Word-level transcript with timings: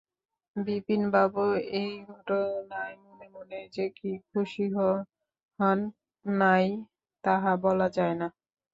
বিপিনবাবু 0.55 1.43
এই 1.75 1.91
ঘটনায় 2.09 2.95
মনে 3.05 3.27
মনে 3.35 3.59
যে 3.75 3.85
খুশি 4.29 4.65
হন 5.59 5.79
নাই 6.25 6.65
তাহা 7.23 7.51
বলা 7.63 7.87
যায় 7.97 8.15
না। 8.15 8.27